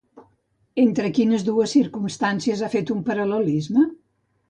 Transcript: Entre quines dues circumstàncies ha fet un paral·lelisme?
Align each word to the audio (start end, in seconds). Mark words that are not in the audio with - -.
Entre 0.83 1.11
quines 1.17 1.45
dues 1.51 1.77
circumstàncies 1.79 2.65
ha 2.65 2.73
fet 2.79 2.97
un 2.99 3.07
paral·lelisme? 3.11 3.91